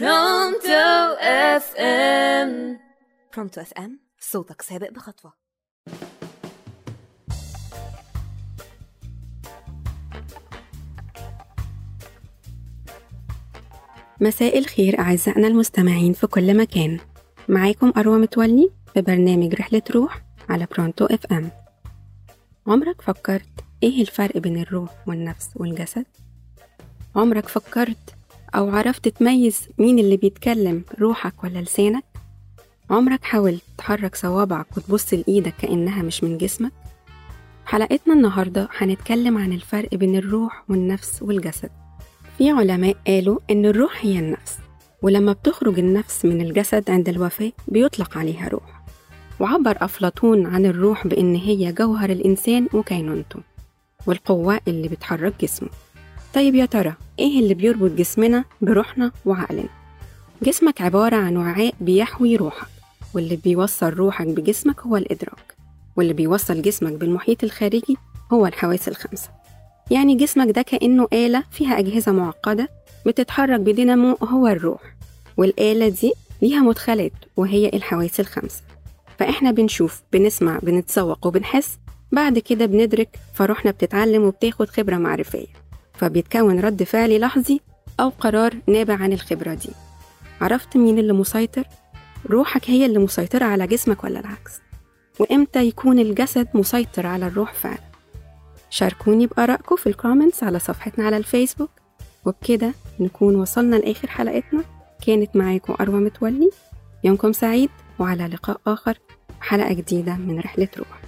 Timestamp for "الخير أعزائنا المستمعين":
14.58-16.12